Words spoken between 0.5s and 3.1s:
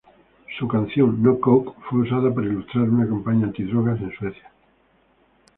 Su canción "No coke" fue usada para ilustrar una